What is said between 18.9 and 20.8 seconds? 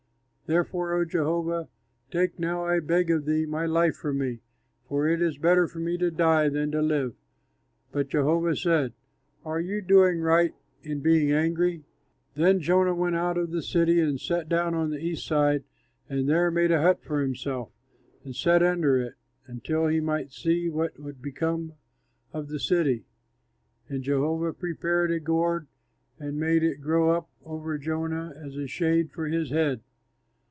it, until he might see